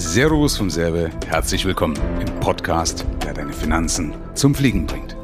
Servus 0.00 0.56
vom 0.56 0.70
Serbe, 0.70 1.10
herzlich 1.26 1.64
willkommen 1.64 1.98
im 2.20 2.38
Podcast, 2.38 3.04
der 3.24 3.34
deine 3.34 3.52
Finanzen 3.52 4.14
zum 4.34 4.54
Fliegen 4.54 4.86
bringt. 4.86 5.16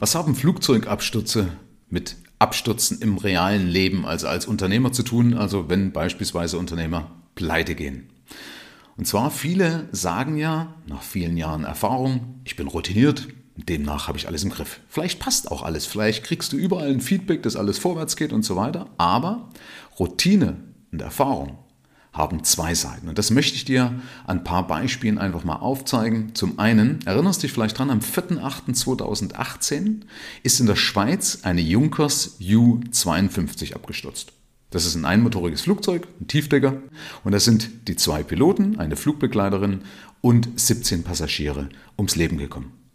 Was 0.00 0.16
haben 0.16 0.34
Flugzeugabstürze 0.34 1.52
mit 1.88 2.16
Abstürzen 2.40 3.00
im 3.00 3.16
realen 3.16 3.68
Leben, 3.68 4.04
also 4.04 4.26
als 4.26 4.46
Unternehmer 4.46 4.90
zu 4.90 5.04
tun, 5.04 5.34
also 5.34 5.68
wenn 5.68 5.92
beispielsweise 5.92 6.58
Unternehmer 6.58 7.12
pleite 7.36 7.76
gehen? 7.76 8.10
Und 8.96 9.06
zwar 9.06 9.30
viele 9.30 9.88
sagen 9.92 10.36
ja 10.36 10.74
nach 10.88 11.02
vielen 11.02 11.36
Jahren 11.36 11.62
Erfahrung, 11.62 12.40
ich 12.42 12.56
bin 12.56 12.66
routiniert, 12.66 13.28
demnach 13.54 14.08
habe 14.08 14.18
ich 14.18 14.26
alles 14.26 14.42
im 14.42 14.50
Griff. 14.50 14.80
Vielleicht 14.88 15.20
passt 15.20 15.52
auch 15.52 15.62
alles, 15.62 15.86
vielleicht 15.86 16.24
kriegst 16.24 16.52
du 16.52 16.56
überall 16.56 16.90
ein 16.90 17.00
Feedback, 17.00 17.44
dass 17.44 17.54
alles 17.54 17.78
vorwärts 17.78 18.16
geht 18.16 18.32
und 18.32 18.42
so 18.42 18.56
weiter, 18.56 18.90
aber 18.98 19.48
Routine 19.96 20.56
und 20.90 21.02
Erfahrung 21.02 21.58
haben 22.16 22.44
zwei 22.44 22.74
Seiten. 22.74 23.08
Und 23.08 23.18
das 23.18 23.30
möchte 23.30 23.56
ich 23.56 23.64
dir 23.64 23.94
an 24.26 24.38
ein 24.38 24.44
paar 24.44 24.66
Beispielen 24.66 25.18
einfach 25.18 25.44
mal 25.44 25.56
aufzeigen. 25.56 26.34
Zum 26.34 26.58
einen, 26.58 27.00
erinnerst 27.04 27.42
dich 27.42 27.52
vielleicht 27.52 27.78
dran, 27.78 27.90
am 27.90 28.00
4.8.2018 28.00 30.02
ist 30.42 30.60
in 30.60 30.66
der 30.66 30.76
Schweiz 30.76 31.40
eine 31.42 31.60
Junkers 31.60 32.38
U-52 32.40 33.74
abgestürzt. 33.74 34.32
Das 34.70 34.84
ist 34.84 34.96
ein 34.96 35.04
einmotoriges 35.04 35.62
Flugzeug, 35.62 36.08
ein 36.20 36.26
Tiefdecker, 36.26 36.82
und 37.22 37.32
da 37.32 37.38
sind 37.38 37.88
die 37.88 37.96
zwei 37.96 38.22
Piloten, 38.22 38.78
eine 38.78 38.96
Flugbegleiterin 38.96 39.82
und 40.20 40.58
17 40.58 41.04
Passagiere 41.04 41.68
ums 41.96 42.16
Leben 42.16 42.36
gekommen. 42.36 42.85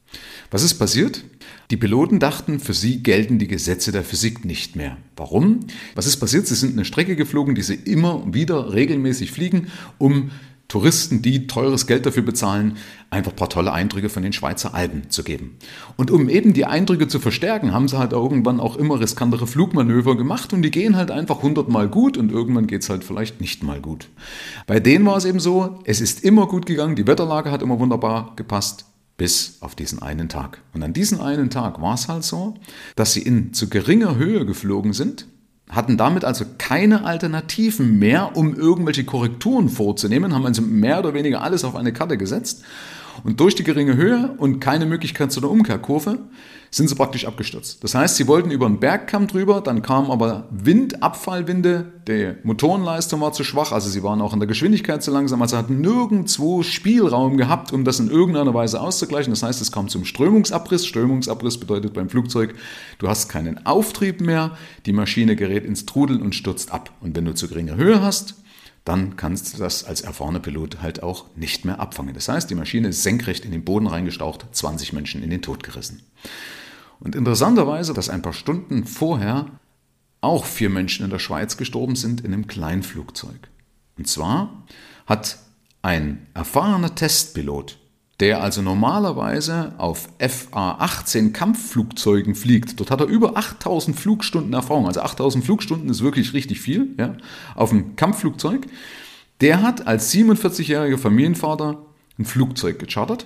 Was 0.51 0.63
ist 0.63 0.73
passiert? 0.75 1.23
Die 1.71 1.77
Piloten 1.77 2.19
dachten, 2.19 2.59
für 2.59 2.73
sie 2.73 3.01
gelten 3.01 3.39
die 3.39 3.47
Gesetze 3.47 3.93
der 3.93 4.03
Physik 4.03 4.43
nicht 4.43 4.75
mehr. 4.75 4.97
Warum? 5.15 5.61
Was 5.95 6.07
ist 6.07 6.17
passiert? 6.17 6.45
Sie 6.45 6.55
sind 6.55 6.73
eine 6.73 6.83
Strecke 6.83 7.15
geflogen, 7.15 7.55
die 7.55 7.61
sie 7.61 7.75
immer 7.75 8.21
wieder 8.33 8.73
regelmäßig 8.73 9.31
fliegen, 9.31 9.67
um 9.97 10.31
Touristen, 10.67 11.21
die 11.21 11.47
teures 11.47 11.85
Geld 11.85 12.05
dafür 12.05 12.23
bezahlen, 12.23 12.77
einfach 13.09 13.31
ein 13.31 13.35
paar 13.35 13.49
tolle 13.49 13.73
Eindrücke 13.73 14.07
von 14.07 14.23
den 14.23 14.31
Schweizer 14.31 14.73
Alpen 14.73 15.09
zu 15.09 15.23
geben. 15.23 15.57
Und 15.97 16.11
um 16.11 16.29
eben 16.29 16.53
die 16.53 16.65
Eindrücke 16.65 17.09
zu 17.09 17.19
verstärken, 17.19 17.73
haben 17.73 17.89
sie 17.89 17.97
halt 17.97 18.13
irgendwann 18.13 18.61
auch 18.61 18.77
immer 18.77 18.99
riskantere 18.99 19.47
Flugmanöver 19.47 20.15
gemacht 20.15 20.53
und 20.53 20.61
die 20.61 20.71
gehen 20.71 20.95
halt 20.95 21.11
einfach 21.11 21.41
hundertmal 21.41 21.89
gut 21.89 22.17
und 22.17 22.31
irgendwann 22.31 22.67
geht 22.67 22.83
es 22.83 22.89
halt 22.89 23.03
vielleicht 23.03 23.41
nicht 23.41 23.63
mal 23.63 23.81
gut. 23.81 24.07
Bei 24.65 24.79
denen 24.79 25.05
war 25.05 25.17
es 25.17 25.25
eben 25.25 25.41
so, 25.41 25.79
es 25.83 25.99
ist 25.99 26.23
immer 26.23 26.47
gut 26.47 26.65
gegangen, 26.65 26.95
die 26.95 27.07
Wetterlage 27.07 27.51
hat 27.51 27.61
immer 27.61 27.79
wunderbar 27.79 28.33
gepasst, 28.37 28.85
bis 29.21 29.57
auf 29.59 29.75
diesen 29.75 30.01
einen 30.01 30.29
Tag. 30.29 30.63
Und 30.73 30.81
an 30.81 30.93
diesem 30.93 31.21
einen 31.21 31.51
Tag 31.51 31.79
war 31.79 31.93
es 31.93 32.07
halt 32.07 32.23
so, 32.23 32.55
dass 32.95 33.13
sie 33.13 33.21
in 33.21 33.53
zu 33.53 33.69
geringer 33.69 34.15
Höhe 34.15 34.47
geflogen 34.47 34.93
sind, 34.93 35.27
hatten 35.69 35.95
damit 35.95 36.25
also 36.25 36.43
keine 36.57 37.05
Alternativen 37.05 37.99
mehr, 37.99 38.35
um 38.35 38.55
irgendwelche 38.55 39.03
Korrekturen 39.03 39.69
vorzunehmen, 39.69 40.33
haben 40.33 40.47
also 40.47 40.63
mehr 40.63 40.97
oder 40.97 41.13
weniger 41.13 41.43
alles 41.43 41.63
auf 41.63 41.75
eine 41.75 41.93
Karte 41.93 42.17
gesetzt. 42.17 42.63
Und 43.23 43.39
durch 43.39 43.55
die 43.55 43.63
geringe 43.63 43.95
Höhe 43.95 44.35
und 44.37 44.59
keine 44.59 44.85
Möglichkeit 44.85 45.31
zu 45.31 45.39
einer 45.39 45.49
Umkehrkurve 45.49 46.19
sind 46.73 46.87
sie 46.87 46.95
praktisch 46.95 47.25
abgestürzt. 47.25 47.83
Das 47.83 47.95
heißt, 47.95 48.15
sie 48.15 48.27
wollten 48.27 48.49
über 48.49 48.65
einen 48.65 48.79
Bergkamm 48.79 49.27
drüber, 49.27 49.59
dann 49.59 49.81
kam 49.81 50.09
aber 50.09 50.47
Wind, 50.51 51.03
Abfallwinde, 51.03 51.91
die 52.07 52.33
Motorenleistung 52.43 53.19
war 53.19 53.33
zu 53.33 53.43
schwach, 53.43 53.73
also 53.73 53.89
sie 53.89 54.03
waren 54.03 54.21
auch 54.21 54.31
in 54.31 54.39
der 54.39 54.47
Geschwindigkeit 54.47 55.03
zu 55.03 55.11
langsam, 55.11 55.41
also 55.41 55.57
hatten 55.57 55.81
nirgendwo 55.81 56.63
Spielraum 56.63 57.35
gehabt, 57.35 57.73
um 57.73 57.83
das 57.83 57.99
in 57.99 58.09
irgendeiner 58.09 58.53
Weise 58.53 58.79
auszugleichen. 58.79 59.33
Das 59.33 59.43
heißt, 59.43 59.61
es 59.61 59.73
kam 59.73 59.89
zum 59.89 60.05
Strömungsabriss. 60.05 60.87
Strömungsabriss 60.87 61.59
bedeutet 61.59 61.93
beim 61.93 62.09
Flugzeug, 62.09 62.55
du 62.99 63.09
hast 63.09 63.27
keinen 63.27 63.65
Auftrieb 63.65 64.21
mehr, 64.21 64.51
die 64.85 64.93
Maschine 64.93 65.35
gerät 65.35 65.65
ins 65.65 65.85
Trudeln 65.85 66.21
und 66.21 66.35
stürzt 66.35 66.71
ab. 66.71 66.89
Und 67.01 67.17
wenn 67.17 67.25
du 67.25 67.35
zu 67.35 67.49
geringe 67.49 67.75
Höhe 67.75 68.01
hast, 68.01 68.35
dann 68.83 69.15
kannst 69.15 69.53
du 69.53 69.57
das 69.59 69.83
als 69.83 70.01
erfahrener 70.01 70.39
Pilot 70.39 70.81
halt 70.81 71.03
auch 71.03 71.25
nicht 71.35 71.65
mehr 71.65 71.79
abfangen. 71.79 72.13
Das 72.13 72.27
heißt, 72.27 72.49
die 72.49 72.55
Maschine 72.55 72.87
ist 72.87 73.03
senkrecht 73.03 73.45
in 73.45 73.51
den 73.51 73.63
Boden 73.63 73.87
reingestaucht, 73.87 74.45
20 74.51 74.93
Menschen 74.93 75.21
in 75.21 75.29
den 75.29 75.41
Tod 75.41 75.63
gerissen. 75.63 76.01
Und 76.99 77.15
interessanterweise, 77.15 77.93
dass 77.93 78.09
ein 78.09 78.21
paar 78.21 78.33
Stunden 78.33 78.85
vorher 78.85 79.47
auch 80.21 80.45
vier 80.45 80.69
Menschen 80.69 81.03
in 81.03 81.11
der 81.11 81.19
Schweiz 81.19 81.57
gestorben 81.57 81.95
sind 81.95 82.21
in 82.21 82.33
einem 82.33 82.47
Kleinflugzeug. 82.47 83.49
Und 83.97 84.07
zwar 84.07 84.65
hat 85.05 85.39
ein 85.81 86.27
erfahrener 86.33 86.93
Testpilot, 86.93 87.77
der 88.21 88.41
also 88.41 88.61
normalerweise 88.61 89.73
auf 89.77 90.07
FA-18 90.19 91.33
Kampfflugzeugen 91.33 92.35
fliegt, 92.35 92.79
dort 92.79 92.91
hat 92.91 93.01
er 93.01 93.07
über 93.07 93.35
8000 93.35 93.99
Flugstunden 93.99 94.53
Erfahrung, 94.53 94.87
also 94.87 95.01
8000 95.01 95.43
Flugstunden 95.43 95.89
ist 95.89 96.01
wirklich 96.01 96.33
richtig 96.33 96.61
viel, 96.61 96.95
ja, 96.97 97.17
auf 97.55 97.71
einem 97.71 97.97
Kampfflugzeug, 97.97 98.67
der 99.41 99.61
hat 99.61 99.87
als 99.87 100.13
47-jähriger 100.13 100.97
Familienvater 100.97 101.85
ein 102.17 102.25
Flugzeug 102.25 102.79
gechartert 102.79 103.25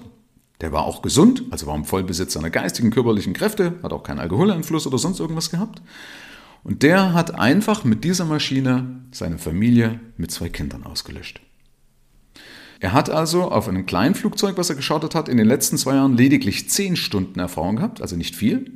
der 0.62 0.72
war 0.72 0.86
auch 0.86 1.02
gesund, 1.02 1.44
also 1.52 1.68
war 1.68 1.76
im 1.76 1.86
Vollbesitz 1.86 2.34
seiner 2.34 2.50
geistigen, 2.50 2.92
körperlichen 2.92 3.34
Kräfte, 3.34 3.74
hat 3.84 3.92
auch 3.92 4.04
keinen 4.04 4.20
Alkoholeinfluss 4.20 4.88
oder 4.88 4.98
sonst 4.98 5.20
irgendwas 5.20 5.50
gehabt. 5.50 5.82
Und 6.64 6.82
der 6.82 7.14
hat 7.14 7.36
einfach 7.36 7.84
mit 7.84 8.04
dieser 8.04 8.26
Maschine 8.26 9.02
seine 9.12 9.38
Familie 9.38 10.00
mit 10.18 10.32
zwei 10.32 10.50
Kindern 10.50 10.84
ausgelöscht. 10.84 11.42
Er 12.80 12.94
hat 12.94 13.10
also 13.10 13.52
auf 13.52 13.68
einem 13.68 13.86
kleinen 13.86 14.16
Flugzeug, 14.16 14.58
was 14.58 14.70
er 14.70 14.76
geschartet 14.76 15.16
hat, 15.16 15.30
in 15.30 15.38
den 15.38 15.48
letzten 15.48 15.78
zwei 15.78 15.96
Jahren 15.96 16.18
lediglich 16.18 16.70
zehn 16.70 16.96
Stunden 16.96 17.40
Erfahrung 17.40 17.78
gehabt, 17.78 18.02
also 18.02 18.16
nicht 18.16 18.36
viel. 18.36 18.72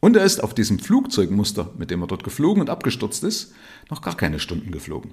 Und 0.00 0.16
er 0.16 0.24
ist 0.24 0.42
auf 0.42 0.54
diesem 0.54 0.78
Flugzeugmuster, 0.78 1.70
mit 1.78 1.90
dem 1.90 2.00
er 2.00 2.08
dort 2.08 2.24
geflogen 2.24 2.60
und 2.60 2.70
abgestürzt 2.70 3.22
ist, 3.22 3.52
noch 3.90 4.02
gar 4.02 4.16
keine 4.16 4.40
Stunden 4.40 4.72
geflogen. 4.72 5.12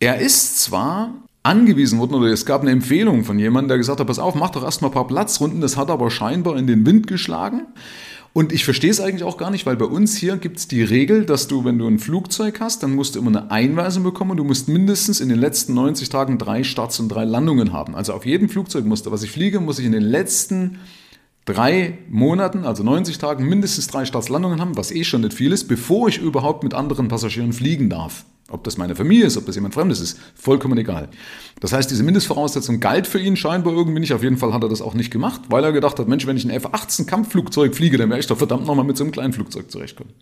Er 0.00 0.18
ist 0.18 0.60
zwar 0.60 1.14
angewiesen 1.44 1.98
worden 1.98 2.14
oder 2.14 2.26
es 2.26 2.44
gab 2.44 2.62
eine 2.62 2.72
Empfehlung 2.72 3.24
von 3.24 3.38
jemandem, 3.38 3.68
der 3.68 3.78
gesagt 3.78 4.00
hat, 4.00 4.06
pass 4.06 4.18
auf, 4.18 4.34
mach 4.34 4.50
doch 4.50 4.64
erstmal 4.64 4.90
ein 4.90 4.94
paar 4.94 5.06
Platzrunden, 5.06 5.60
das 5.60 5.76
hat 5.76 5.90
aber 5.90 6.10
scheinbar 6.10 6.56
in 6.56 6.66
den 6.66 6.84
Wind 6.84 7.06
geschlagen. 7.06 7.66
Und 8.38 8.52
ich 8.52 8.64
verstehe 8.64 8.92
es 8.92 9.00
eigentlich 9.00 9.24
auch 9.24 9.36
gar 9.36 9.50
nicht, 9.50 9.66
weil 9.66 9.74
bei 9.74 9.84
uns 9.84 10.16
hier 10.16 10.36
gibt 10.36 10.58
es 10.58 10.68
die 10.68 10.84
Regel, 10.84 11.24
dass 11.24 11.48
du, 11.48 11.64
wenn 11.64 11.76
du 11.76 11.88
ein 11.88 11.98
Flugzeug 11.98 12.60
hast, 12.60 12.84
dann 12.84 12.94
musst 12.94 13.16
du 13.16 13.18
immer 13.18 13.30
eine 13.30 13.50
Einweisung 13.50 14.04
bekommen 14.04 14.30
und 14.30 14.36
du 14.36 14.44
musst 14.44 14.68
mindestens 14.68 15.20
in 15.20 15.28
den 15.28 15.40
letzten 15.40 15.74
90 15.74 16.08
Tagen 16.08 16.38
drei 16.38 16.62
Starts 16.62 17.00
und 17.00 17.08
drei 17.08 17.24
Landungen 17.24 17.72
haben. 17.72 17.96
Also 17.96 18.12
auf 18.12 18.24
jedem 18.24 18.48
Flugzeugmuster, 18.48 19.10
was 19.10 19.24
ich 19.24 19.32
fliege, 19.32 19.58
muss 19.58 19.80
ich 19.80 19.86
in 19.86 19.90
den 19.90 20.04
letzten 20.04 20.78
drei 21.46 21.98
Monaten, 22.08 22.64
also 22.64 22.84
90 22.84 23.18
Tagen, 23.18 23.44
mindestens 23.44 23.88
drei 23.88 24.04
Startslandungen 24.04 24.60
haben, 24.60 24.76
was 24.76 24.92
eh 24.92 25.02
schon 25.02 25.22
nicht 25.22 25.34
viel 25.34 25.50
ist, 25.50 25.66
bevor 25.66 26.06
ich 26.06 26.18
überhaupt 26.18 26.62
mit 26.62 26.74
anderen 26.74 27.08
Passagieren 27.08 27.52
fliegen 27.52 27.90
darf. 27.90 28.24
Ob 28.50 28.64
das 28.64 28.78
meine 28.78 28.96
Familie 28.96 29.26
ist, 29.26 29.36
ob 29.36 29.44
das 29.44 29.56
jemand 29.56 29.74
Fremdes 29.74 30.00
ist, 30.00 30.18
vollkommen 30.34 30.78
egal. 30.78 31.10
Das 31.60 31.74
heißt, 31.74 31.90
diese 31.90 32.02
Mindestvoraussetzung 32.02 32.80
galt 32.80 33.06
für 33.06 33.20
ihn 33.20 33.36
scheinbar 33.36 33.74
irgendwie 33.74 34.00
nicht. 34.00 34.14
Auf 34.14 34.22
jeden 34.22 34.38
Fall 34.38 34.54
hat 34.54 34.62
er 34.62 34.70
das 34.70 34.80
auch 34.80 34.94
nicht 34.94 35.10
gemacht, 35.10 35.42
weil 35.50 35.64
er 35.64 35.72
gedacht 35.72 35.98
hat, 35.98 36.08
Mensch, 36.08 36.26
wenn 36.26 36.38
ich 36.38 36.44
ein 36.44 36.50
F-18 36.50 37.04
Kampfflugzeug 37.04 37.74
fliege, 37.74 37.98
dann 37.98 38.08
wäre 38.08 38.20
ich 38.20 38.26
doch 38.26 38.38
verdammt 38.38 38.66
nochmal 38.66 38.86
mit 38.86 38.96
so 38.96 39.04
einem 39.04 39.12
kleinen 39.12 39.34
Flugzeug 39.34 39.70
zurechtkommen. 39.70 40.12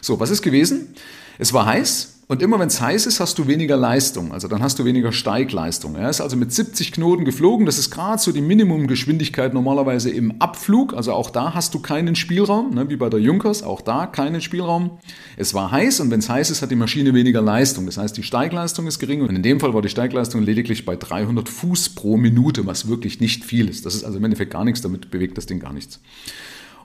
So, 0.00 0.20
was 0.20 0.30
ist 0.30 0.42
gewesen? 0.42 0.94
Es 1.38 1.52
war 1.52 1.66
heiß, 1.66 2.15
und 2.28 2.42
immer 2.42 2.58
wenn 2.58 2.66
es 2.66 2.80
heiß 2.80 3.06
ist, 3.06 3.20
hast 3.20 3.38
du 3.38 3.46
weniger 3.46 3.76
Leistung, 3.76 4.32
also 4.32 4.48
dann 4.48 4.60
hast 4.60 4.80
du 4.80 4.84
weniger 4.84 5.12
Steigleistung. 5.12 5.94
Er 5.94 6.10
ist 6.10 6.20
also 6.20 6.36
mit 6.36 6.52
70 6.52 6.90
Knoten 6.90 7.24
geflogen, 7.24 7.66
das 7.66 7.78
ist 7.78 7.92
gerade 7.92 8.20
so 8.20 8.32
die 8.32 8.40
Minimumgeschwindigkeit 8.40 9.54
normalerweise 9.54 10.10
im 10.10 10.40
Abflug, 10.40 10.92
also 10.92 11.12
auch 11.12 11.30
da 11.30 11.54
hast 11.54 11.72
du 11.74 11.78
keinen 11.78 12.16
Spielraum, 12.16 12.74
ne, 12.74 12.90
wie 12.90 12.96
bei 12.96 13.08
der 13.08 13.20
Junkers, 13.20 13.62
auch 13.62 13.80
da 13.80 14.06
keinen 14.06 14.40
Spielraum. 14.40 14.98
Es 15.36 15.54
war 15.54 15.70
heiß 15.70 16.00
und 16.00 16.10
wenn 16.10 16.18
es 16.18 16.28
heiß 16.28 16.50
ist, 16.50 16.62
hat 16.62 16.72
die 16.72 16.76
Maschine 16.76 17.14
weniger 17.14 17.42
Leistung, 17.42 17.86
das 17.86 17.96
heißt 17.96 18.16
die 18.16 18.24
Steigleistung 18.24 18.88
ist 18.88 18.98
gering 18.98 19.20
und 19.20 19.30
in 19.30 19.44
dem 19.44 19.60
Fall 19.60 19.72
war 19.72 19.82
die 19.82 19.88
Steigleistung 19.88 20.42
lediglich 20.42 20.84
bei 20.84 20.96
300 20.96 21.48
Fuß 21.48 21.90
pro 21.90 22.16
Minute, 22.16 22.66
was 22.66 22.88
wirklich 22.88 23.20
nicht 23.20 23.44
viel 23.44 23.68
ist. 23.68 23.86
Das 23.86 23.94
ist 23.94 24.02
also 24.02 24.18
im 24.18 24.24
Endeffekt 24.24 24.52
gar 24.52 24.64
nichts, 24.64 24.80
damit 24.80 25.12
bewegt 25.12 25.38
das 25.38 25.46
Ding 25.46 25.60
gar 25.60 25.72
nichts. 25.72 26.00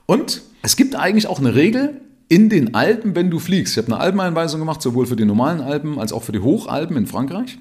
Und 0.06 0.42
es 0.62 0.76
gibt 0.76 0.94
eigentlich 0.94 1.26
auch 1.26 1.40
eine 1.40 1.56
Regel, 1.56 2.00
in 2.28 2.48
den 2.48 2.74
Alpen, 2.74 3.14
wenn 3.14 3.30
du 3.30 3.38
fliegst. 3.38 3.74
Ich 3.74 3.78
habe 3.82 3.92
eine 3.92 4.02
Alpeneinweisung 4.02 4.60
gemacht, 4.60 4.82
sowohl 4.82 5.06
für 5.06 5.16
die 5.16 5.24
normalen 5.24 5.60
Alpen 5.60 5.98
als 5.98 6.12
auch 6.12 6.22
für 6.22 6.32
die 6.32 6.40
Hochalpen 6.40 6.96
in 6.96 7.06
Frankreich. 7.06 7.58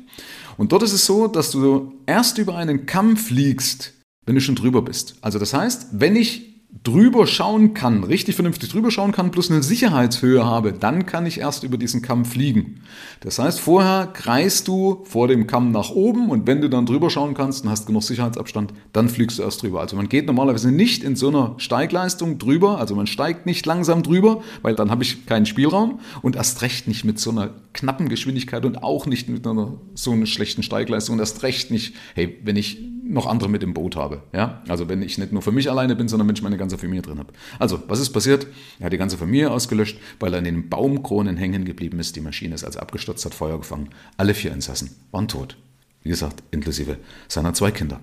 Und 0.57 0.71
dort 0.71 0.83
ist 0.83 0.93
es 0.93 1.05
so, 1.05 1.27
dass 1.27 1.51
du 1.51 1.93
erst 2.05 2.37
über 2.37 2.55
einen 2.55 2.85
Kamm 2.85 3.17
fliegst, 3.17 3.93
wenn 4.25 4.35
du 4.35 4.41
schon 4.41 4.55
drüber 4.55 4.81
bist. 4.81 5.15
Also 5.21 5.39
das 5.39 5.53
heißt, 5.53 5.87
wenn 5.93 6.15
ich 6.15 6.50
drüber 6.83 7.27
schauen 7.27 7.73
kann, 7.73 8.03
richtig 8.03 8.35
vernünftig 8.35 8.69
drüber 8.69 8.91
schauen 8.91 9.11
kann, 9.11 9.29
plus 9.29 9.51
eine 9.51 9.61
Sicherheitshöhe 9.61 10.45
habe, 10.45 10.73
dann 10.73 11.05
kann 11.05 11.25
ich 11.25 11.39
erst 11.39 11.63
über 11.63 11.77
diesen 11.77 12.01
Kamm 12.01 12.25
fliegen. 12.25 12.81
Das 13.19 13.39
heißt, 13.39 13.59
vorher 13.59 14.07
kreist 14.07 14.67
du 14.67 15.01
vor 15.03 15.27
dem 15.27 15.47
Kamm 15.47 15.71
nach 15.71 15.91
oben 15.91 16.29
und 16.29 16.47
wenn 16.47 16.61
du 16.61 16.69
dann 16.69 16.85
drüber 16.85 17.09
schauen 17.09 17.33
kannst 17.33 17.63
und 17.63 17.69
hast 17.69 17.85
genug 17.85 18.03
Sicherheitsabstand, 18.03 18.73
dann 18.93 19.09
fliegst 19.09 19.37
du 19.37 19.43
erst 19.43 19.61
drüber. 19.61 19.81
Also 19.81 19.95
man 19.95 20.09
geht 20.09 20.25
normalerweise 20.25 20.71
nicht 20.71 21.03
in 21.03 21.15
so 21.15 21.27
einer 21.27 21.55
Steigleistung 21.57 22.39
drüber, 22.39 22.79
also 22.79 22.95
man 22.95 23.05
steigt 23.05 23.45
nicht 23.45 23.65
langsam 23.65 24.01
drüber, 24.01 24.41
weil 24.61 24.73
dann 24.73 24.89
habe 24.89 25.03
ich 25.03 25.25
keinen 25.25 25.45
Spielraum 25.45 25.99
und 26.21 26.35
erst 26.35 26.61
recht 26.61 26.87
nicht 26.87 27.03
mit 27.03 27.19
so 27.19 27.29
einer 27.31 27.51
knappen 27.73 28.09
Geschwindigkeit 28.09 28.65
und 28.65 28.81
auch 28.81 29.05
nicht 29.05 29.29
mit 29.29 29.45
einer 29.45 29.73
so 29.93 30.11
einer 30.11 30.25
schlechten 30.25 30.63
Steigleistung 30.63 31.13
und 31.13 31.19
erst 31.19 31.43
recht 31.43 31.69
nicht, 31.69 31.95
hey, 32.15 32.39
wenn 32.43 32.55
ich 32.55 32.79
noch 33.03 33.25
andere 33.25 33.49
mit 33.49 33.63
im 33.63 33.73
Boot 33.73 33.95
habe. 33.95 34.23
Ja? 34.33 34.61
Also 34.67 34.89
wenn 34.89 35.01
ich 35.01 35.17
nicht 35.17 35.31
nur 35.31 35.41
für 35.41 35.51
mich 35.51 35.69
alleine 35.69 35.95
bin, 35.95 36.07
sondern 36.07 36.27
wenn 36.27 36.35
ich 36.35 36.41
meine 36.41 36.57
ganze 36.57 36.77
Familie 36.77 37.01
drin 37.01 37.19
habe. 37.19 37.33
Also, 37.59 37.81
was 37.87 37.99
ist 37.99 38.11
passiert? 38.11 38.47
Er 38.79 38.85
hat 38.85 38.93
die 38.93 38.97
ganze 38.97 39.17
Familie 39.17 39.51
ausgelöscht, 39.51 39.97
weil 40.19 40.33
er 40.33 40.39
in 40.39 40.45
den 40.45 40.69
Baumkronen 40.69 41.37
hängen 41.37 41.65
geblieben 41.65 41.99
ist. 41.99 42.15
Die 42.15 42.21
Maschine 42.21 42.55
ist 42.55 42.63
also 42.63 42.79
abgestürzt, 42.79 43.25
hat 43.25 43.33
Feuer 43.33 43.57
gefangen. 43.57 43.89
Alle 44.17 44.33
vier 44.33 44.51
Insassen 44.51 44.91
waren 45.11 45.27
tot. 45.27 45.57
Wie 46.03 46.09
gesagt, 46.09 46.43
inklusive 46.51 46.97
seiner 47.27 47.53
zwei 47.53 47.71
Kinder. 47.71 47.99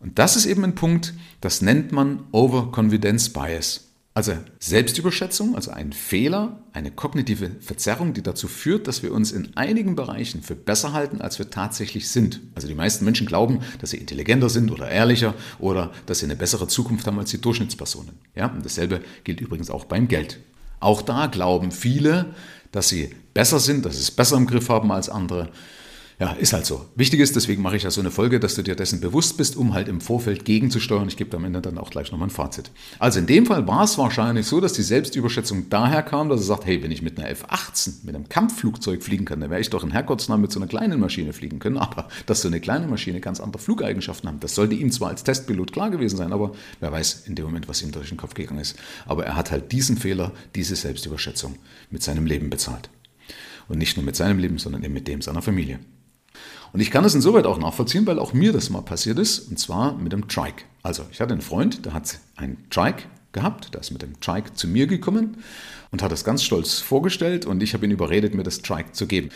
Und 0.00 0.18
das 0.18 0.36
ist 0.36 0.46
eben 0.46 0.64
ein 0.64 0.74
Punkt, 0.74 1.14
das 1.40 1.60
nennt 1.60 1.92
man 1.92 2.20
Overconfidence 2.32 3.30
Bias. 3.30 3.89
Also 4.12 4.32
Selbstüberschätzung, 4.58 5.54
also 5.54 5.70
ein 5.70 5.92
Fehler, 5.92 6.58
eine 6.72 6.90
kognitive 6.90 7.52
Verzerrung, 7.60 8.12
die 8.12 8.24
dazu 8.24 8.48
führt, 8.48 8.88
dass 8.88 9.04
wir 9.04 9.12
uns 9.12 9.30
in 9.30 9.56
einigen 9.56 9.94
Bereichen 9.94 10.42
für 10.42 10.56
besser 10.56 10.92
halten, 10.92 11.20
als 11.20 11.38
wir 11.38 11.48
tatsächlich 11.48 12.08
sind. 12.08 12.40
Also 12.56 12.66
die 12.66 12.74
meisten 12.74 13.04
Menschen 13.04 13.28
glauben, 13.28 13.60
dass 13.80 13.90
sie 13.90 13.98
intelligenter 13.98 14.48
sind 14.48 14.72
oder 14.72 14.90
ehrlicher 14.90 15.34
oder 15.60 15.92
dass 16.06 16.18
sie 16.18 16.24
eine 16.24 16.34
bessere 16.34 16.66
Zukunft 16.66 17.06
haben 17.06 17.20
als 17.20 17.30
die 17.30 17.40
Durchschnittspersonen. 17.40 18.18
Ja, 18.34 18.48
und 18.48 18.64
dasselbe 18.64 19.00
gilt 19.22 19.40
übrigens 19.40 19.70
auch 19.70 19.84
beim 19.84 20.08
Geld. 20.08 20.40
Auch 20.80 21.02
da 21.02 21.26
glauben 21.26 21.70
viele, 21.70 22.34
dass 22.72 22.88
sie 22.88 23.14
besser 23.32 23.60
sind, 23.60 23.84
dass 23.84 23.94
sie 23.94 24.02
es 24.02 24.10
besser 24.10 24.36
im 24.36 24.46
Griff 24.46 24.68
haben 24.70 24.90
als 24.90 25.08
andere 25.08 25.50
ja, 26.20 26.32
ist 26.32 26.52
halt 26.52 26.66
so. 26.66 26.84
Wichtig 26.96 27.18
ist, 27.20 27.34
deswegen 27.34 27.62
mache 27.62 27.78
ich 27.78 27.84
ja 27.84 27.90
so 27.90 28.02
eine 28.02 28.10
Folge, 28.10 28.40
dass 28.40 28.54
du 28.54 28.60
dir 28.60 28.76
dessen 28.76 29.00
bewusst 29.00 29.38
bist, 29.38 29.56
um 29.56 29.72
halt 29.72 29.88
im 29.88 30.02
Vorfeld 30.02 30.44
gegenzusteuern. 30.44 31.08
Ich 31.08 31.16
gebe 31.16 31.34
am 31.34 31.46
Ende 31.46 31.62
dann 31.62 31.78
auch 31.78 31.88
gleich 31.88 32.12
nochmal 32.12 32.28
ein 32.28 32.30
Fazit. 32.30 32.70
Also 32.98 33.20
in 33.20 33.26
dem 33.26 33.46
Fall 33.46 33.66
war 33.66 33.84
es 33.84 33.96
wahrscheinlich 33.96 34.44
so, 34.46 34.60
dass 34.60 34.74
die 34.74 34.82
Selbstüberschätzung 34.82 35.70
daher 35.70 36.02
kam, 36.02 36.28
dass 36.28 36.40
er 36.40 36.44
sagt, 36.44 36.66
hey, 36.66 36.82
wenn 36.82 36.90
ich 36.90 37.00
mit 37.00 37.18
einer 37.18 37.30
F-18, 37.30 38.04
mit 38.04 38.14
einem 38.14 38.28
Kampfflugzeug 38.28 39.02
fliegen 39.02 39.24
kann, 39.24 39.40
dann 39.40 39.48
wäre 39.48 39.62
ich 39.62 39.70
doch 39.70 39.82
in 39.82 39.92
Herrgottsnamen 39.92 40.42
mit 40.42 40.52
so 40.52 40.60
einer 40.60 40.68
kleinen 40.68 41.00
Maschine 41.00 41.32
fliegen 41.32 41.58
können. 41.58 41.78
Aber 41.78 42.08
dass 42.26 42.42
so 42.42 42.48
eine 42.48 42.60
kleine 42.60 42.86
Maschine 42.86 43.20
ganz 43.20 43.40
andere 43.40 43.62
Flugeigenschaften 43.62 44.28
hat, 44.28 44.44
das 44.44 44.54
sollte 44.54 44.74
ihm 44.74 44.92
zwar 44.92 45.08
als 45.08 45.24
Testpilot 45.24 45.72
klar 45.72 45.88
gewesen 45.88 46.18
sein, 46.18 46.34
aber 46.34 46.52
wer 46.80 46.92
weiß 46.92 47.22
in 47.28 47.34
dem 47.34 47.46
Moment, 47.46 47.66
was 47.66 47.80
ihm 47.80 47.92
durch 47.92 48.10
den 48.10 48.18
Kopf 48.18 48.34
gegangen 48.34 48.60
ist. 48.60 48.76
Aber 49.06 49.24
er 49.24 49.36
hat 49.36 49.50
halt 49.50 49.72
diesen 49.72 49.96
Fehler, 49.96 50.32
diese 50.54 50.76
Selbstüberschätzung 50.76 51.56
mit 51.90 52.02
seinem 52.02 52.26
Leben 52.26 52.50
bezahlt. 52.50 52.90
Und 53.68 53.78
nicht 53.78 53.96
nur 53.96 54.04
mit 54.04 54.16
seinem 54.16 54.38
Leben, 54.38 54.58
sondern 54.58 54.84
eben 54.84 54.92
mit 54.92 55.08
dem 55.08 55.22
seiner 55.22 55.40
Familie. 55.40 55.78
Und 56.72 56.80
ich 56.80 56.90
kann 56.90 57.02
das 57.02 57.14
insoweit 57.14 57.46
auch 57.46 57.58
nachvollziehen, 57.58 58.06
weil 58.06 58.18
auch 58.18 58.32
mir 58.32 58.52
das 58.52 58.70
mal 58.70 58.82
passiert 58.82 59.18
ist, 59.18 59.50
und 59.50 59.58
zwar 59.58 59.96
mit 59.96 60.12
dem 60.12 60.28
Trike. 60.28 60.64
Also 60.82 61.04
ich 61.10 61.20
hatte 61.20 61.32
einen 61.32 61.42
Freund, 61.42 61.84
der 61.84 61.94
hat 61.94 62.18
einen 62.36 62.68
Trike 62.70 63.04
gehabt, 63.32 63.74
der 63.74 63.80
ist 63.80 63.90
mit 63.90 64.02
dem 64.02 64.18
Trike 64.20 64.54
zu 64.54 64.68
mir 64.68 64.86
gekommen 64.86 65.38
und 65.90 66.02
hat 66.02 66.12
das 66.12 66.24
ganz 66.24 66.42
stolz 66.42 66.78
vorgestellt 66.78 67.46
und 67.46 67.62
ich 67.62 67.74
habe 67.74 67.84
ihn 67.84 67.90
überredet, 67.90 68.34
mir 68.34 68.42
das 68.42 68.62
Trike 68.62 68.92
zu 68.92 69.06
geben. 69.06 69.30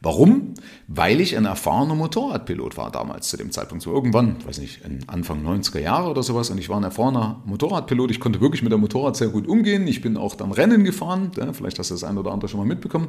Warum? 0.00 0.54
Weil 0.86 1.20
ich 1.20 1.36
ein 1.36 1.44
erfahrener 1.44 1.96
Motorradpilot 1.96 2.76
war 2.76 2.92
damals 2.92 3.28
zu 3.30 3.36
dem 3.36 3.50
Zeitpunkt. 3.50 3.82
So 3.82 3.92
irgendwann, 3.92 4.36
weiß 4.46 4.58
nicht, 4.58 4.80
Anfang 5.08 5.44
90er 5.44 5.80
Jahre 5.80 6.10
oder 6.10 6.22
sowas. 6.22 6.50
Und 6.50 6.58
ich 6.58 6.68
war 6.68 6.76
ein 6.76 6.84
erfahrener 6.84 7.42
Motorradpilot. 7.46 8.12
Ich 8.12 8.20
konnte 8.20 8.40
wirklich 8.40 8.62
mit 8.62 8.70
dem 8.70 8.80
Motorrad 8.80 9.16
sehr 9.16 9.26
gut 9.26 9.48
umgehen. 9.48 9.88
Ich 9.88 10.00
bin 10.00 10.16
auch 10.16 10.36
dann 10.36 10.52
Rennen 10.52 10.84
gefahren. 10.84 11.32
Vielleicht 11.52 11.80
hast 11.80 11.90
du 11.90 11.94
das 11.94 12.04
ein 12.04 12.16
oder 12.16 12.30
andere 12.30 12.48
schon 12.48 12.60
mal 12.60 12.66
mitbekommen. 12.66 13.08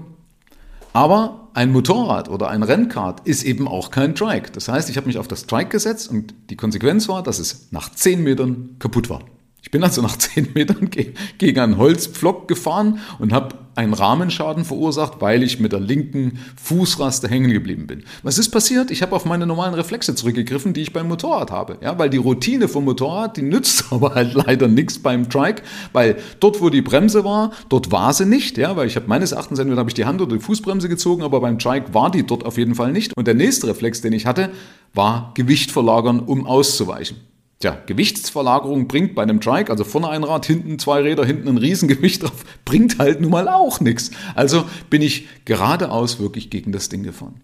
Aber 0.93 1.49
ein 1.53 1.71
Motorrad 1.71 2.29
oder 2.29 2.49
ein 2.49 2.63
Rennkart 2.63 3.27
ist 3.27 3.43
eben 3.43 3.67
auch 3.67 3.91
kein 3.91 4.15
Trike. 4.15 4.51
Das 4.51 4.67
heißt, 4.67 4.89
ich 4.89 4.97
habe 4.97 5.07
mich 5.07 5.17
auf 5.17 5.27
das 5.27 5.45
Trike 5.45 5.69
gesetzt 5.69 6.09
und 6.09 6.33
die 6.49 6.55
Konsequenz 6.55 7.07
war, 7.07 7.21
dass 7.21 7.39
es 7.39 7.67
nach 7.71 7.91
10 7.91 8.23
Metern 8.23 8.75
kaputt 8.79 9.09
war. 9.09 9.21
Ich 9.61 9.71
bin 9.71 9.83
also 9.83 10.01
nach 10.01 10.17
10 10.17 10.53
Metern 10.53 10.89
gegen 10.89 11.59
einen 11.59 11.77
Holzpflock 11.77 12.47
gefahren 12.47 12.99
und 13.19 13.33
habe 13.33 13.55
einen 13.79 13.93
Rahmenschaden 13.93 14.65
verursacht, 14.65 15.21
weil 15.21 15.41
ich 15.41 15.61
mit 15.61 15.71
der 15.71 15.79
linken 15.79 16.39
Fußraste 16.61 17.29
hängen 17.29 17.49
geblieben 17.49 17.87
bin. 17.87 18.03
Was 18.23 18.37
ist 18.37 18.49
passiert? 18.49 18.91
Ich 18.91 19.01
habe 19.01 19.15
auf 19.15 19.23
meine 19.23 19.47
normalen 19.47 19.73
Reflexe 19.73 20.13
zurückgegriffen, 20.15 20.73
die 20.73 20.81
ich 20.81 20.91
beim 20.91 21.07
Motorrad 21.07 21.49
habe. 21.49 21.77
Ja, 21.81 21.97
weil 21.97 22.09
die 22.09 22.17
Routine 22.17 22.67
vom 22.67 22.83
Motorrad, 22.83 23.37
die 23.37 23.41
nützt 23.41 23.85
aber 23.91 24.15
halt 24.15 24.33
leider 24.33 24.67
nichts 24.67 24.99
beim 24.99 25.29
Trike, 25.29 25.63
weil 25.93 26.17
dort, 26.41 26.59
wo 26.59 26.69
die 26.69 26.81
Bremse 26.81 27.23
war, 27.23 27.51
dort 27.69 27.89
war 27.89 28.11
sie 28.13 28.25
nicht. 28.25 28.57
Ja, 28.57 28.75
weil 28.75 28.87
ich 28.87 28.97
habe 28.97 29.07
meines 29.07 29.31
Erachtens 29.31 29.59
entweder 29.59 29.79
habe 29.79 29.89
ich 29.89 29.93
die 29.93 30.05
Hand 30.05 30.21
oder 30.21 30.35
die 30.35 30.43
Fußbremse 30.43 30.89
gezogen, 30.89 31.23
aber 31.23 31.39
beim 31.39 31.57
Trike 31.57 31.93
war 31.93 32.11
die 32.11 32.25
dort 32.25 32.45
auf 32.45 32.57
jeden 32.57 32.75
Fall 32.75 32.91
nicht. 32.91 33.15
Und 33.15 33.27
der 33.27 33.35
nächste 33.35 33.67
Reflex, 33.67 34.01
den 34.01 34.11
ich 34.11 34.25
hatte, 34.25 34.49
war 34.93 35.31
Gewicht 35.35 35.71
verlagern, 35.71 36.19
um 36.19 36.45
auszuweichen. 36.45 37.28
Tja, 37.61 37.77
Gewichtsverlagerung 37.87 38.87
bringt 38.87 39.15
bei 39.15 39.21
einem 39.21 39.41
Trike, 39.41 39.69
also 39.69 39.83
vorne 39.83 40.07
ein 40.07 40.23
Rad, 40.23 40.45
hinten 40.45 40.79
zwei 40.79 41.01
Räder, 41.01 41.25
hinten 41.25 41.49
ein 41.49 41.57
Riesengewicht 41.57 42.23
drauf, 42.23 42.45
bringt 42.63 42.99
halt 42.99 43.19
nun 43.19 43.31
mal 43.31 43.49
auch 43.49 43.81
nichts. 43.81 44.11
Also 44.33 44.63
bin 44.89 45.01
ich 45.01 45.27
geradeaus 45.43 46.21
wirklich 46.21 46.49
gegen 46.49 46.71
das 46.71 46.87
Ding 46.87 47.03
gefahren. 47.03 47.41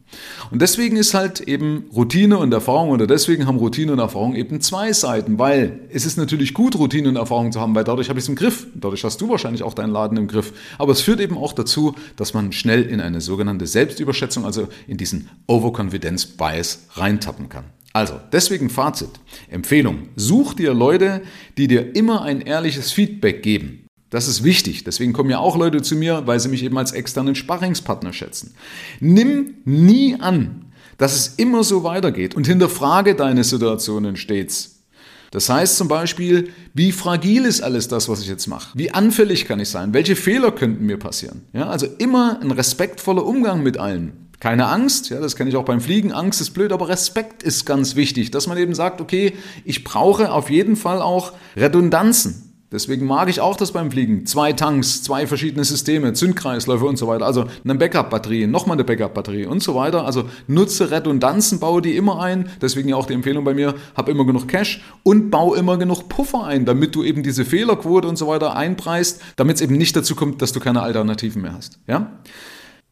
Und 0.51 0.62
deswegen 0.62 0.95
ist 0.95 1.15
halt 1.15 1.41
eben 1.41 1.89
Routine 1.94 2.38
und 2.38 2.53
Erfahrung 2.53 2.91
oder 2.91 3.07
deswegen 3.07 3.45
haben 3.45 3.57
Routine 3.57 3.91
und 3.91 4.00
Erfahrung 4.00 4.35
eben 4.35 4.62
zwei 4.62 4.94
Seiten, 4.94 5.38
weil 5.38 5.81
es 5.89 6.06
ist 6.06 6.17
natürlich 6.17 6.53
gut, 6.53 6.77
Routine 6.77 7.09
und 7.09 7.17
Erfahrung 7.17 7.51
zu 7.51 7.59
haben, 7.59 7.75
weil 7.75 7.83
dadurch 7.83 8.07
habe 8.07 8.17
ich 8.17 8.23
es 8.23 8.29
im 8.29 8.38
Griff. 8.38 8.67
Dadurch 8.73 9.03
hast 9.03 9.19
du 9.19 9.27
wahrscheinlich 9.27 9.63
auch 9.63 9.73
deinen 9.73 9.91
Laden 9.91 10.17
im 10.17 10.29
Griff. 10.29 10.53
Aber 10.77 10.94
es 10.94 11.01
führt 11.01 11.19
eben 11.19 11.38
auch 11.38 11.51
dazu, 11.51 11.94
dass 12.15 12.33
man 12.33 12.53
schnell 12.53 12.83
in 12.83 13.01
eine 13.01 13.19
sogenannte 13.19 13.67
Selbstüberschätzung, 13.67 14.45
also 14.45 14.69
in 14.88 14.95
diesen 14.95 15.29
Overconfidence 15.47 16.25
Bias 16.25 16.88
reintappen 16.94 17.50
kann. 17.50 17.65
Also, 17.95 18.19
deswegen 18.33 18.69
Fazit. 18.69 19.07
Empfehlung. 19.50 20.09
Such 20.18 20.56
dir 20.56 20.74
Leute, 20.74 21.21
die 21.57 21.69
dir 21.69 21.95
immer 21.95 22.24
ein 22.24 22.42
ehrliches 22.42 22.92
Feedback 22.92 23.42
geben. 23.42 23.88
Das 24.09 24.27
ist 24.27 24.44
wichtig. 24.44 24.83
Deswegen 24.83 25.13
kommen 25.13 25.30
ja 25.30 25.39
auch 25.39 25.56
Leute 25.56 25.81
zu 25.81 25.95
mir, 25.95 26.27
weil 26.27 26.42
sie 26.42 26.50
mich 26.50 26.62
eben 26.62 26.77
als 26.77 26.92
externen 26.92 27.36
Sparringspartner 27.36 28.12
schätzen. 28.12 28.53
Nimm 29.00 29.53
nie 29.63 30.19
an, 30.19 30.65
dass 30.97 31.15
es 31.15 31.36
immer 31.36 31.63
so 31.63 31.86
weitergeht 31.86 32.36
und 32.36 32.45
hinterfrage 32.45 33.15
deine 33.15 33.45
Situationen 33.45 34.18
stets. 34.18 34.83
Das 35.31 35.48
heißt 35.48 35.77
zum 35.77 35.88
Beispiel, 35.88 36.50
wie 36.74 36.91
fragil 36.91 37.45
ist 37.45 37.62
alles 37.62 37.88
das, 37.88 38.09
was 38.09 38.21
ich 38.21 38.27
jetzt 38.27 38.48
mache? 38.48 38.77
Wie 38.77 38.91
anfällig 38.91 39.45
kann 39.45 39.62
ich 39.62 39.69
sein? 39.69 39.94
Welche 39.94 40.18
Fehler 40.18 40.51
könnten 40.51 40.86
mir 40.86 40.98
passieren? 40.98 41.44
Ja, 41.53 41.68
also 41.68 41.88
immer 41.98 42.41
ein 42.41 42.51
respektvoller 42.51 43.25
Umgang 43.25 43.63
mit 43.63 43.77
allen. 43.77 44.25
Keine 44.39 44.67
Angst, 44.67 45.09
ja, 45.09 45.19
das 45.19 45.35
kenne 45.35 45.49
ich 45.49 45.55
auch 45.55 45.65
beim 45.65 45.81
Fliegen. 45.81 46.11
Angst 46.11 46.41
ist 46.41 46.51
blöd, 46.51 46.71
aber 46.71 46.89
Respekt 46.89 47.43
ist 47.43 47.65
ganz 47.65 47.95
wichtig, 47.95 48.31
dass 48.31 48.47
man 48.47 48.57
eben 48.57 48.75
sagt, 48.75 49.01
okay, 49.01 49.33
ich 49.63 49.83
brauche 49.83 50.31
auf 50.31 50.49
jeden 50.49 50.75
Fall 50.75 51.01
auch 51.01 51.33
Redundanzen. 51.55 52.45
Deswegen 52.71 53.05
mag 53.05 53.29
ich 53.29 53.39
auch 53.39 53.55
das 53.55 53.71
beim 53.71 53.89
Fliegen. 53.89 54.25
Zwei 54.25 54.51
Tanks, 54.51 55.01
zwei 55.01 55.27
verschiedene 55.27 55.63
Systeme, 55.63 56.11
Zündkreisläufe 56.11 56.85
und 56.85 56.97
so 56.97 57.07
weiter. 57.07 57.25
Also 57.25 57.45
eine 57.63 57.75
Backup-Batterie, 57.75 58.47
nochmal 58.47 58.75
eine 58.75 58.83
Backup-Batterie 58.83 59.45
und 59.45 59.63
so 59.63 59.75
weiter. 59.75 60.05
Also 60.05 60.25
nutze 60.47 60.91
Redundanzen, 60.91 61.59
baue 61.59 61.81
die 61.81 61.95
immer 61.95 62.21
ein. 62.21 62.49
Deswegen 62.61 62.89
ja 62.89 62.97
auch 62.97 63.05
die 63.05 63.13
Empfehlung 63.13 63.45
bei 63.45 63.53
mir, 63.53 63.75
hab 63.95 64.09
immer 64.09 64.25
genug 64.25 64.49
Cash 64.49 64.83
und 65.03 65.29
baue 65.29 65.57
immer 65.57 65.77
genug 65.77 66.09
Puffer 66.09 66.43
ein, 66.43 66.65
damit 66.65 66.95
du 66.95 67.03
eben 67.03 67.23
diese 67.23 67.45
Fehlerquote 67.45 68.09
und 68.09 68.17
so 68.17 68.27
weiter 68.27 68.57
einpreist, 68.57 69.21
damit 69.38 69.55
es 69.55 69.61
eben 69.61 69.77
nicht 69.77 69.95
dazu 69.95 70.15
kommt, 70.15 70.41
dass 70.41 70.51
du 70.51 70.59
keine 70.59 70.81
Alternativen 70.81 71.43
mehr 71.43 71.53
hast. 71.53 71.79
Ja? 71.88 72.19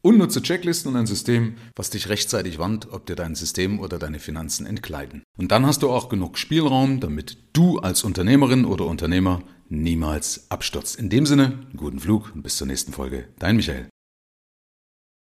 Unnutze 0.05 0.41
Checklisten 0.41 0.91
und 0.91 0.97
ein 0.97 1.05
System, 1.05 1.55
was 1.77 1.89
dich 1.89 2.09
rechtzeitig 2.09 2.59
warnt, 2.59 2.91
ob 2.91 3.05
dir 3.05 3.15
dein 3.15 3.35
System 3.35 3.79
oder 3.79 3.99
deine 3.99 4.19
Finanzen 4.19 4.65
entkleiden. 4.65 5.23
Und 5.37 5.53
dann 5.53 5.65
hast 5.65 5.81
du 5.81 5.89
auch 5.89 6.09
genug 6.09 6.37
Spielraum, 6.37 6.99
damit 6.99 7.37
du 7.53 7.79
als 7.79 8.03
Unternehmerin 8.03 8.65
oder 8.65 8.85
Unternehmer 8.85 9.43
niemals 9.69 10.51
abstürzt. 10.51 10.97
In 10.97 11.09
dem 11.09 11.25
Sinne, 11.25 11.57
guten 11.77 11.99
Flug 11.99 12.33
und 12.35 12.43
bis 12.43 12.57
zur 12.57 12.67
nächsten 12.67 12.91
Folge. 12.91 13.29
Dein 13.39 13.55
Michael. 13.55 13.87